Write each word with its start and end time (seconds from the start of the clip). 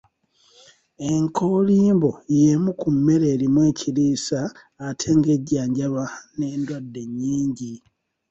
Enkoolimbo 1.11 2.11
y’emu 2.37 2.71
ku 2.79 2.87
mmere 2.95 3.25
erimu 3.33 3.59
ekiriisa 3.71 4.39
ate 4.87 5.07
nga 5.17 5.29
ejjanjaba 5.37 6.03
n’endwadde 6.37 7.01
nnyingi. 7.09 7.73